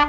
Ciao 0.00 0.08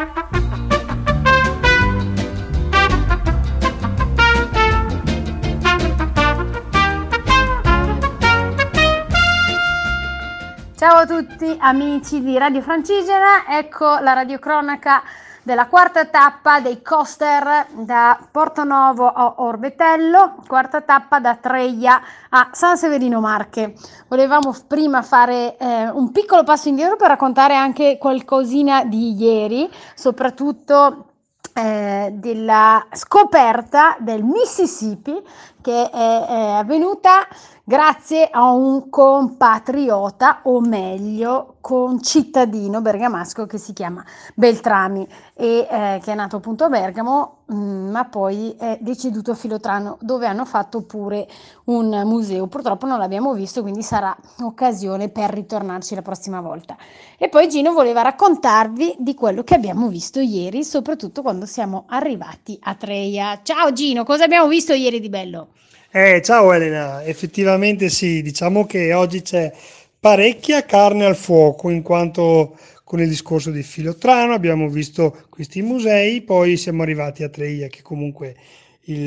a 10.96 11.06
tutti 11.06 11.58
amici 11.60 12.24
di 12.24 12.38
Radio 12.38 12.62
Francigena, 12.62 13.46
ecco 13.50 14.00
la 14.00 14.14
radiocronaca 14.14 15.04
della 15.44 15.68
quarta 15.68 16.06
tappa 16.06 16.60
dei 16.60 16.82
coaster 16.82 17.68
da 17.72 18.20
Portonovo 18.30 19.08
a 19.08 19.36
Orbetello, 19.38 20.36
quarta 20.48 20.82
tappa 20.82 21.20
da 21.20 21.36
Treia 21.36 22.02
a 22.30 22.50
San 22.52 22.78
Severino 22.78 23.20
Marche. 23.20 23.74
Volevamo 24.08 24.56
prima 24.68 25.02
fare 25.02 25.58
eh, 25.58 25.90
un 25.90 26.12
piccolo 26.12 26.44
passo 26.44 26.70
indietro 26.70 26.96
per 26.96 27.08
raccontare 27.08 27.56
anche 27.56 27.98
qualcosina 27.98 28.84
di 28.84 29.14
ieri, 29.14 29.70
soprattutto 29.96 31.06
eh, 31.54 32.12
della 32.14 32.86
scoperta 32.92 33.98
del 34.00 34.24
Mississippi 34.24 35.22
che 35.62 35.90
è, 35.90 36.26
è 36.26 36.52
avvenuta 36.58 37.28
grazie 37.72 38.28
a 38.30 38.52
un 38.52 38.90
compatriota, 38.90 40.42
o 40.44 40.60
meglio, 40.60 41.56
concittadino 41.62 42.82
bergamasco 42.82 43.46
che 43.46 43.58
si 43.58 43.72
chiama 43.72 44.04
Beltrami 44.34 45.08
e 45.34 45.68
eh, 45.70 46.02
che 46.04 46.12
è 46.12 46.16
nato 46.16 46.38
appunto 46.38 46.66
a 46.66 46.70
Bergamo, 46.70 47.44
mh, 47.46 47.56
mm, 47.56 47.90
ma 47.90 48.06
poi 48.06 48.56
è 48.60 48.78
deceduto 48.82 49.32
a 49.32 49.36
Filotrano, 49.36 49.98
dove 50.02 50.26
hanno 50.26 50.44
fatto 50.44 50.82
pure 50.82 51.28
un 51.66 52.02
museo. 52.04 52.48
Purtroppo 52.48 52.88
non 52.88 53.00
l'abbiamo 53.00 53.34
visto, 53.34 53.62
quindi 53.62 53.84
sarà 53.84 54.14
occasione 54.42 55.08
per 55.08 55.30
ritornarci 55.30 55.96
la 55.96 56.02
prossima 56.02 56.42
volta. 56.42 56.76
E 57.18 57.30
poi 57.30 57.48
Gino 57.48 57.72
voleva 57.72 58.02
raccontarvi 58.02 58.96
di 58.98 59.14
quello 59.14 59.44
che 59.44 59.56
abbiamo 59.56 59.88
visto 59.88 60.20
ieri, 60.20 60.66
soprattutto 60.66 61.22
quando 61.22 61.46
siamo 61.46 61.86
arrivati 61.88 62.60
a 62.64 62.76
Treia. 62.76 63.40
Ciao 63.44 63.72
Gino, 63.72 64.04
cosa 64.04 64.26
abbiamo 64.26 64.48
visto 64.50 64.74
ieri 64.74 65.00
di 65.00 65.10
bello? 65.10 65.51
Eh, 65.94 66.22
ciao 66.24 66.54
Elena, 66.54 67.04
effettivamente 67.04 67.90
sì, 67.90 68.22
diciamo 68.22 68.66
che 68.66 68.94
oggi 68.94 69.22
c'è 69.22 69.52
parecchia 70.00 70.64
carne 70.64 71.04
al 71.04 71.18
fuoco 71.18 71.70
in 71.70 71.82
quanto 71.82 72.58
con 72.86 73.02
il 73.02 73.10
discorso 73.10 73.52
di 73.52 73.62
Filotrano 73.62 74.32
abbiamo 74.34 74.70
visto 74.70 75.26
questi 75.30 75.62
musei, 75.62 76.22
poi 76.22 76.56
siamo 76.56 76.84
arrivati 76.84 77.24
a 77.24 77.30
Treia 77.30 77.68
che 77.68 77.82
comunque 77.82 78.38
il, 78.84 79.02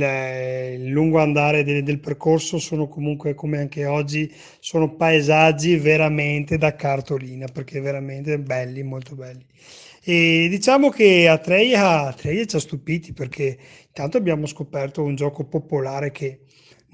il 0.75 0.89
lungo 0.89 1.21
andare 1.21 1.65
del, 1.65 1.83
del, 1.83 2.01
percorso 2.01 2.59
sono 2.59 2.87
comunque 2.87 3.33
come 3.33 3.57
anche 3.59 3.87
oggi 3.87 4.31
sono 4.61 4.95
paesaggi 4.95 5.77
veramente 5.77 6.59
da 6.59 6.77
cartolina 6.77 7.47
perché 7.51 7.81
veramente 7.81 8.39
belli, 8.39 8.83
molto 8.83 9.15
belli. 9.15 9.47
E 10.05 10.49
diciamo 10.51 10.91
che 10.91 11.29
a 11.29 11.39
Treia, 11.39 12.09
a 12.09 12.13
Treia 12.13 12.45
ci 12.45 12.57
ha 12.57 12.59
stupiti 12.59 13.15
perché 13.15 13.57
intanto 13.87 14.19
abbiamo 14.19 14.45
scoperto 14.45 15.03
un 15.03 15.15
gioco 15.15 15.45
popolare 15.45 16.11
che 16.11 16.41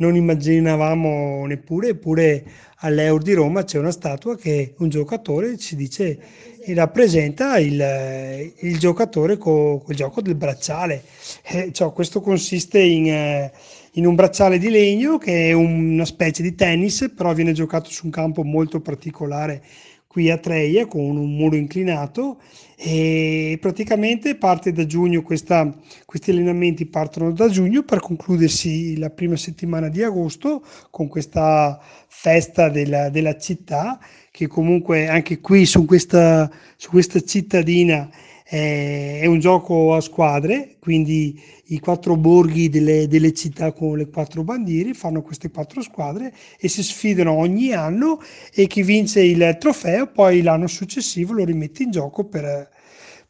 non 0.01 0.17
immaginavamo 0.17 1.47
neppure, 1.47 1.89
eppure 1.89 2.45
all'Eur 2.81 3.23
di 3.23 3.33
Roma 3.33 3.65
c'è 3.65 3.79
una 3.79 3.91
statua 3.91 4.37
che 4.37 4.75
un 4.79 4.89
giocatore 4.89 5.57
ci 5.57 5.77
dice 5.77 6.19
e 6.63 6.75
rappresenta 6.75 7.59
il, 7.59 8.53
il 8.61 8.79
giocatore 8.79 9.39
con 9.39 9.81
il 9.89 9.97
gioco 9.97 10.21
del 10.21 10.35
bracciale. 10.35 11.03
Eh, 11.45 11.71
cioè, 11.73 11.93
questo 11.93 12.21
consiste 12.21 12.79
in, 12.81 13.09
eh, 13.09 13.53
in, 13.93 14.07
un 14.07 14.15
bracciale 14.15 14.59
di 14.59 14.69
legno 14.69 15.17
che 15.17 15.49
è 15.49 15.53
una 15.53 16.05
specie 16.05 16.43
di 16.43 16.55
tennis, 16.55 17.13
però 17.15 17.33
viene 17.33 17.53
giocato 17.53 17.91
su 17.91 18.07
un 18.07 18.11
campo 18.11 18.43
molto 18.43 18.81
particolare 18.81 19.63
qui 20.11 20.29
a 20.29 20.39
Treia 20.39 20.87
con 20.87 21.17
un 21.17 21.37
muro 21.37 21.55
inclinato 21.55 22.41
e 22.75 23.57
praticamente 23.61 24.35
parte 24.35 24.73
da 24.73 24.85
giugno, 24.85 25.23
questa, 25.23 25.73
questi 26.05 26.33
allenamenti 26.33 26.85
partono 26.87 27.31
da 27.31 27.49
giugno 27.49 27.85
per 27.85 28.01
concludersi 28.01 28.99
la 28.99 29.11
prima 29.11 29.37
settimana 29.37 29.89
di 29.89 30.03
agosto 30.03 30.65
con 30.91 31.07
questa 31.07 31.81
festa 32.09 32.69
della, 32.71 33.09
della 33.09 33.39
città 33.39 34.01
che 34.33 34.49
comunque 34.49 35.07
anche 35.07 35.39
qui 35.39 35.65
su 35.65 35.85
questa, 35.85 36.51
su 36.75 36.91
questa 36.91 37.21
cittadina 37.21 38.11
è 38.53 39.27
un 39.27 39.39
gioco 39.39 39.95
a 39.95 40.01
squadre, 40.01 40.75
quindi 40.81 41.41
i 41.67 41.79
quattro 41.79 42.17
borghi 42.17 42.69
delle, 42.69 43.07
delle, 43.07 43.33
città 43.33 43.71
con 43.71 43.97
le 43.97 44.09
quattro 44.09 44.43
bandiere 44.43 44.93
fanno 44.93 45.23
queste 45.23 45.53
quattro 45.53 45.83
squadre 45.83 46.35
e 46.59 46.67
si 46.67 46.83
sfidano 46.83 47.31
ogni 47.31 47.73
anno 47.73 48.21
e 48.53 48.67
chi 48.67 48.83
vince 48.83 49.23
il 49.23 49.57
trofeo 49.61 50.09
poi 50.09 50.43
l'anno 50.43 50.67
successivo 50.67 51.33
lo 51.33 51.45
rimette 51.45 51.85
in 51.85 51.93
gioco 51.93 52.25
per, 52.25 52.69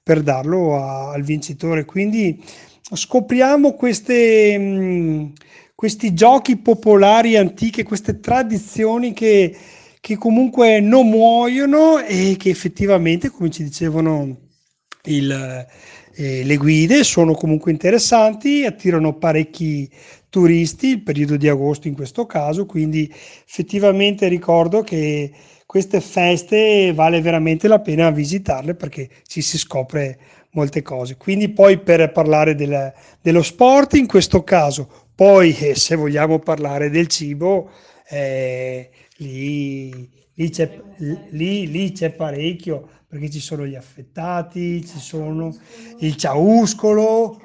per 0.03 0.23
darlo 0.23 0.83
a, 0.83 1.11
al 1.11 1.23
vincitore. 1.23 1.85
Quindi 1.85 2.43
scopriamo 2.91 3.75
queste, 3.75 4.57
mh, 4.57 5.33
questi 5.75 6.15
giochi 6.15 6.57
popolari 6.57 7.37
antiche, 7.37 7.83
queste 7.83 8.21
tradizioni 8.21 9.13
che, 9.13 9.55
che 10.01 10.17
comunque 10.17 10.81
non 10.81 11.11
muoiono 11.11 11.99
e 11.99 12.37
che 12.39 12.49
effettivamente, 12.49 13.29
come 13.29 13.51
ci 13.51 13.63
dicevano 13.63 14.49
il, 15.05 15.66
eh, 16.15 16.44
le 16.44 16.56
guide 16.56 17.05
sono 17.05 17.34
comunque 17.34 17.71
interessanti, 17.71 18.65
attirano 18.65 19.16
parecchi 19.16 19.88
turisti, 20.28 20.88
il 20.88 21.03
periodo 21.03 21.37
di 21.37 21.49
agosto 21.49 21.88
in 21.88 21.94
questo 21.94 22.27
caso, 22.27 22.66
quindi 22.66 23.10
effettivamente 23.10 24.28
ricordo 24.28 24.83
che 24.83 25.31
queste 25.66 26.00
feste 26.00 26.93
vale 26.93 27.21
veramente 27.21 27.69
la 27.69 27.81
pena 27.81 28.10
visitarle 28.10 28.75
perché 28.75 29.09
ci 29.27 29.41
si 29.41 29.56
scopre 29.56 30.19
molte 30.53 30.83
cose. 30.83 31.16
Quindi 31.16 31.49
poi 31.50 31.78
per 31.78 32.10
parlare 32.12 32.55
del, 32.55 32.93
dello 33.21 33.43
sport 33.43 33.94
in 33.94 34.06
questo 34.06 34.43
caso, 34.43 34.89
poi 35.15 35.56
eh, 35.56 35.75
se 35.75 35.94
vogliamo 35.94 36.39
parlare 36.39 36.91
del 36.91 37.06
cibo, 37.06 37.71
eh, 38.09 38.91
lì, 39.19 40.09
lì, 40.41 40.49
c'è, 40.51 40.83
lì, 41.31 41.71
lì 41.71 41.93
c'è 41.93 42.11
parecchio 42.11 42.89
perché 43.06 43.28
ci 43.28 43.41
sono 43.41 43.67
gli 43.67 43.75
affettati, 43.75 44.84
ci 44.87 44.99
sono 44.99 45.55
il 45.99 46.17
ciauscolo, 46.17 47.41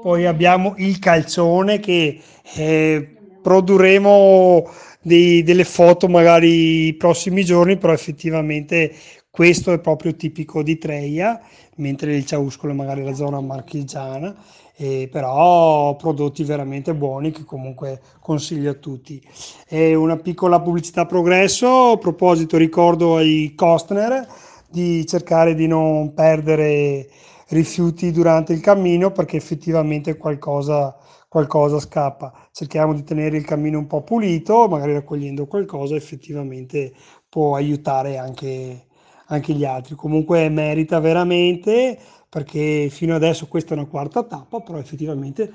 poi 0.00 0.26
abbiamo 0.26 0.74
il 0.78 0.98
calcione 0.98 1.78
che 1.80 2.20
eh, 2.54 3.16
produrremo 3.42 4.64
dei, 5.02 5.42
delle 5.42 5.64
foto 5.64 6.08
magari 6.08 6.86
i 6.86 6.94
prossimi 6.94 7.44
giorni, 7.44 7.76
però 7.76 7.92
effettivamente 7.92 8.94
questo 9.28 9.72
è 9.72 9.80
proprio 9.80 10.14
tipico 10.14 10.62
di 10.62 10.78
Treia, 10.78 11.40
mentre 11.76 12.14
il 12.14 12.24
ciauscolo 12.24 12.72
è 12.72 12.76
magari 12.76 13.02
la 13.02 13.14
zona 13.14 13.40
marchigiana, 13.40 14.34
eh, 14.80 15.08
però 15.10 15.96
prodotti 15.96 16.44
veramente 16.44 16.94
buoni 16.94 17.32
che 17.32 17.44
comunque 17.44 18.00
consiglio 18.20 18.70
a 18.70 18.74
tutti. 18.74 19.20
E 19.68 19.96
una 19.96 20.16
piccola 20.16 20.60
pubblicità 20.60 21.00
a 21.00 21.06
progresso, 21.06 21.90
a 21.90 21.98
proposito 21.98 22.56
ricordo 22.56 23.16
ai 23.16 23.54
Costner, 23.56 24.24
di 24.70 25.04
cercare 25.04 25.54
di 25.56 25.66
non 25.66 26.14
perdere 26.14 27.08
rifiuti 27.48 28.12
durante 28.12 28.52
il 28.52 28.60
cammino 28.60 29.10
perché 29.10 29.36
effettivamente 29.36 30.16
qualcosa, 30.16 30.96
qualcosa 31.28 31.80
scappa. 31.80 32.32
Cerchiamo 32.52 32.94
di 32.94 33.02
tenere 33.02 33.36
il 33.36 33.44
cammino 33.44 33.78
un 33.78 33.88
po' 33.88 34.02
pulito, 34.02 34.68
magari 34.68 34.92
raccogliendo 34.92 35.46
qualcosa 35.46 35.96
effettivamente 35.96 36.92
può 37.28 37.56
aiutare 37.56 38.16
anche, 38.16 38.86
anche 39.26 39.54
gli 39.54 39.64
altri. 39.64 39.96
Comunque 39.96 40.48
merita 40.50 41.00
veramente 41.00 41.98
perché 42.28 42.88
fino 42.90 43.14
adesso 43.14 43.46
questa 43.46 43.74
è 43.74 43.78
una 43.78 43.86
quarta 43.86 44.22
tappa, 44.22 44.60
però 44.60 44.78
effettivamente 44.78 45.52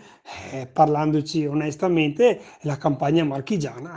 eh, 0.52 0.68
parlandoci 0.68 1.46
onestamente 1.46 2.40
la 2.62 2.78
campagna 2.78 3.24
marchigiana 3.24 3.94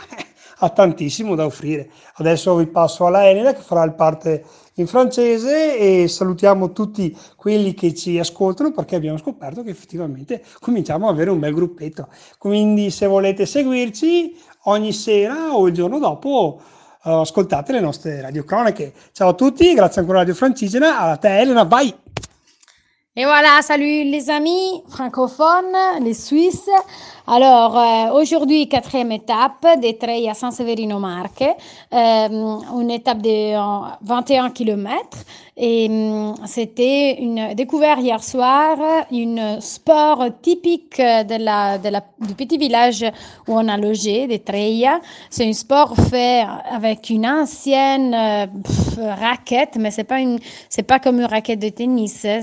ha 0.59 0.69
tantissimo 0.71 1.35
da 1.35 1.45
offrire. 1.45 1.91
Adesso 2.15 2.55
vi 2.57 2.67
passo 2.67 3.07
alla 3.07 3.29
Elena 3.29 3.53
che 3.53 3.61
farà 3.61 3.83
il 3.85 3.95
parte 3.95 4.45
in 4.75 4.87
francese 4.87 5.79
e 5.79 6.09
salutiamo 6.09 6.73
tutti 6.73 7.17
quelli 7.35 7.75
che 7.75 7.95
ci 7.95 8.19
ascoltano 8.19 8.73
perché 8.73 8.97
abbiamo 8.97 9.19
scoperto 9.19 9.63
che 9.63 9.71
effettivamente 9.71 10.43
cominciamo 10.61 11.09
ad 11.09 11.15
avere 11.15 11.31
un 11.31 11.39
bel 11.39 11.55
gruppetto. 11.55 12.09
Quindi 12.39 12.91
se 12.91 13.07
volete 13.07 13.47
seguirci 13.47 14.37
ogni 14.65 14.93
sera 14.93 15.55
o 15.55 15.67
il 15.67 15.75
giorno 15.75 15.99
dopo 15.99 16.61
uh, 17.05 17.09
ascoltate 17.09 17.73
le 17.73 17.81
nostre 17.81 18.21
radiocronache. 18.21 18.93
Ciao 19.13 19.31
a 19.31 19.35
tutti, 19.35 19.73
grazie 19.75 20.01
ancora 20.01 20.19
a 20.19 20.21
Radio 20.23 20.35
Francigena, 20.35 20.99
a 21.01 21.17
te 21.17 21.39
Elena, 21.39 21.65
vai! 21.65 22.05
Et 23.19 23.25
voilà, 23.25 23.63
salut 23.63 24.05
les 24.05 24.29
amis 24.29 24.83
francophones, 24.91 25.75
les 26.03 26.13
Suisses. 26.13 26.69
Alors, 27.27 27.79
euh, 27.79 28.21
aujourd'hui, 28.21 28.69
quatrième 28.69 29.11
étape 29.11 29.67
des 29.81 29.97
Treilles 29.97 30.29
à 30.29 30.35
San 30.35 30.53
Severino 30.53 30.99
Marche, 30.99 31.41
euh, 31.41 32.29
une 32.79 32.91
étape 32.91 33.23
de 33.23 33.57
21 34.05 34.51
km. 34.51 35.01
Et 35.59 35.89
c'était 36.45 37.17
une 37.19 37.55
découverte 37.55 38.01
hier 38.03 38.23
soir, 38.23 38.77
un 39.11 39.61
sport 39.61 40.27
typique 40.43 41.01
du 41.01 42.35
petit 42.35 42.59
village 42.59 43.07
où 43.49 43.55
on 43.55 43.67
a 43.67 43.79
logé, 43.79 44.27
des. 44.27 44.43
C'est 45.31 45.49
un 45.49 45.55
sport 45.55 45.97
fait 45.97 46.45
avec 46.71 47.09
une 47.09 47.27
ancienne 47.27 48.13
euh, 48.13 48.47
raquette, 49.15 49.77
mais 49.81 49.91
c'est 49.91 50.05
pas 50.05 50.21
une, 50.21 50.39
pas 50.87 50.99
comme 50.99 51.21
une 51.21 51.27
raquette 51.27 51.61
de 51.61 51.71
tennis. 51.71 52.27
Hein. 52.27 52.43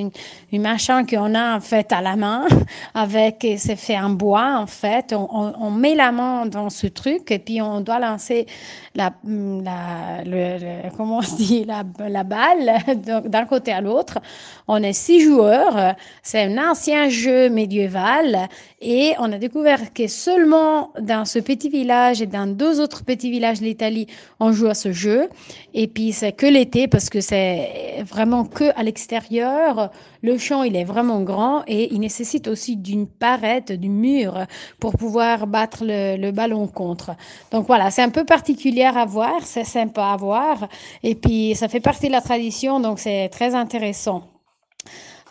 Une, 0.00 0.10
une 0.52 0.62
machin 0.62 1.04
qu'on 1.04 1.34
a 1.34 1.60
fait 1.60 1.92
à 1.92 2.00
la 2.00 2.16
main, 2.16 2.46
avec, 2.94 3.46
c'est 3.58 3.76
fait 3.76 3.98
en 3.98 4.10
bois 4.10 4.58
en 4.58 4.66
fait. 4.66 5.14
On, 5.14 5.70
met 5.70 5.94
la 5.94 6.12
main 6.12 6.46
dans 6.46 6.70
ce 6.70 6.86
truc 6.86 7.30
et 7.30 7.38
puis 7.38 7.60
on 7.60 7.80
doit 7.80 7.98
lancer 7.98 8.46
la, 8.94 9.12
la 9.24 10.24
le, 10.24 10.88
comment 10.96 11.18
on 11.18 11.36
dit, 11.36 11.64
la, 11.64 11.84
la 12.08 12.24
balle 12.24 12.78
d'un 13.26 13.44
côté 13.44 13.72
à 13.72 13.80
l'autre. 13.80 14.18
On 14.66 14.82
est 14.82 14.92
six 14.92 15.20
joueurs. 15.20 15.94
C'est 16.22 16.42
un 16.42 16.70
ancien 16.70 17.08
jeu 17.08 17.48
médiéval 17.48 18.48
et 18.80 19.14
on 19.18 19.32
a 19.32 19.38
découvert 19.38 19.92
que 19.92 20.06
seulement 20.06 20.92
dans 21.00 21.24
ce 21.24 21.38
petit 21.38 21.68
village 21.68 22.22
et 22.22 22.26
dans 22.26 22.46
deux 22.46 22.80
autres 22.80 23.04
petits 23.04 23.30
villages 23.30 23.60
d'Italie, 23.60 24.06
on 24.40 24.52
joue 24.52 24.66
à 24.66 24.74
ce 24.74 24.92
jeu. 24.92 25.28
Et 25.74 25.86
puis 25.86 26.12
c'est 26.12 26.32
que 26.32 26.46
l'été 26.46 26.88
parce 26.88 27.10
que 27.10 27.20
c'est 27.20 27.87
vraiment 28.02 28.44
que 28.44 28.72
à 28.78 28.82
l'extérieur. 28.82 29.90
Le 30.22 30.38
champ, 30.38 30.62
il 30.62 30.76
est 30.76 30.84
vraiment 30.84 31.22
grand 31.22 31.62
et 31.66 31.92
il 31.92 32.00
nécessite 32.00 32.48
aussi 32.48 32.76
d'une 32.76 33.06
parette, 33.06 33.72
du 33.72 33.88
mur 33.88 34.46
pour 34.80 34.96
pouvoir 34.96 35.46
battre 35.46 35.84
le, 35.84 36.16
le 36.16 36.32
ballon 36.32 36.66
contre. 36.66 37.12
Donc 37.52 37.66
voilà, 37.66 37.90
c'est 37.90 38.02
un 38.02 38.10
peu 38.10 38.24
particulier 38.24 38.84
à 38.84 39.04
voir, 39.04 39.42
c'est 39.42 39.64
sympa 39.64 40.06
à 40.06 40.16
voir. 40.16 40.68
Et 41.02 41.14
puis 41.14 41.54
ça 41.54 41.68
fait 41.68 41.80
partie 41.80 42.08
de 42.08 42.12
la 42.12 42.20
tradition, 42.20 42.80
donc 42.80 42.98
c'est 42.98 43.28
très 43.28 43.54
intéressant. 43.54 44.24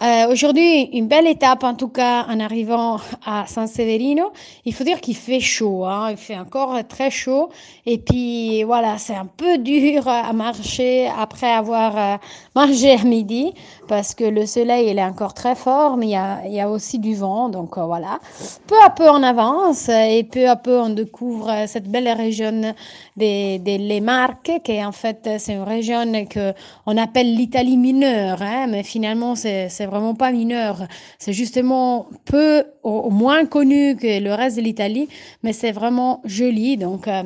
Euh, 0.03 0.31
Aujourd'hui, 0.31 0.83
une 0.93 1.07
belle 1.07 1.25
étape 1.25 1.63
en 1.63 1.73
tout 1.73 1.87
cas 1.87 2.27
en 2.29 2.39
arrivant 2.39 2.99
à 3.25 3.47
San 3.47 3.67
Severino. 3.67 4.31
Il 4.63 4.73
faut 4.75 4.83
dire 4.83 5.01
qu'il 5.01 5.15
fait 5.15 5.39
chaud, 5.39 5.85
hein. 5.85 6.11
il 6.11 6.17
fait 6.17 6.37
encore 6.37 6.77
très 6.87 7.09
chaud. 7.09 7.49
Et 7.87 7.97
puis 7.97 8.61
voilà, 8.61 8.99
c'est 8.99 9.15
un 9.15 9.25
peu 9.25 9.57
dur 9.57 10.07
à 10.07 10.31
marcher 10.33 11.07
après 11.17 11.51
avoir 11.51 11.97
euh, 11.97 12.17
mangé 12.55 12.91
à 12.91 13.03
midi 13.03 13.53
parce 13.87 14.13
que 14.13 14.23
le 14.25 14.45
soleil 14.45 14.89
il 14.91 14.99
est 14.99 15.03
encore 15.03 15.33
très 15.33 15.55
fort, 15.55 15.97
mais 15.97 16.07
il 16.07 16.11
y 16.11 16.15
a, 16.15 16.41
il 16.45 16.53
y 16.53 16.59
a 16.61 16.69
aussi 16.69 16.99
du 16.99 17.15
vent. 17.15 17.49
Donc 17.49 17.79
euh, 17.79 17.85
voilà, 17.85 18.19
peu 18.67 18.75
à 18.85 18.91
peu 18.91 19.09
on 19.09 19.23
avance 19.23 19.89
et 19.89 20.23
peu 20.23 20.47
à 20.47 20.57
peu 20.57 20.79
on 20.79 20.89
découvre 20.89 21.65
cette 21.65 21.89
belle 21.89 22.09
région 22.09 22.75
des, 23.15 23.57
des 23.57 23.79
Les 23.79 24.01
Marques, 24.01 24.51
qui 24.63 24.83
en 24.85 24.91
fait 24.91 25.27
c'est 25.39 25.53
une 25.53 25.63
région 25.63 26.25
que 26.29 26.53
on 26.85 26.97
appelle 26.97 27.35
l'Italie 27.35 27.77
mineure, 27.77 28.43
hein, 28.43 28.67
mais 28.69 28.83
finalement 28.83 29.33
c'est 29.35 29.86
vraiment 29.87 30.15
pas 30.15 30.31
mineur. 30.31 30.87
C'est 31.19 31.33
justement 31.33 32.07
peu, 32.25 32.63
au, 32.83 33.09
moins 33.09 33.45
connu 33.45 33.95
que 33.95 34.21
le 34.21 34.33
reste 34.33 34.57
de 34.57 34.61
l'Italie, 34.61 35.09
mais 35.43 35.53
c'est 35.53 35.71
vraiment 35.71 36.21
joli. 36.25 36.77
Donc, 36.77 37.07
euh, 37.07 37.23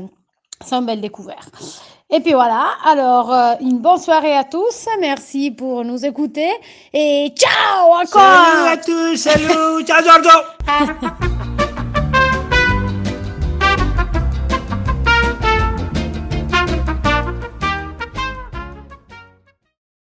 c'est 0.66 0.76
une 0.76 0.86
belle 0.86 1.02
découverte. 1.02 1.52
Et 2.14 2.20
puis 2.20 2.34
voilà, 2.34 2.72
alors 2.84 3.34
euh, 3.34 3.54
une 3.62 3.80
bonne 3.80 3.98
soirée 3.98 4.36
à 4.36 4.44
tous, 4.44 4.86
merci 5.00 5.50
pour 5.50 5.86
nous 5.86 6.06
écouter 6.06 6.52
et 6.92 7.34
ciao 7.34 7.94
encore 7.94 8.22
Salut 8.22 8.68
à 8.68 8.78
tous, 8.78 9.16
salut, 9.16 9.86
ciao 9.86 10.04
Giorgio 10.04 11.28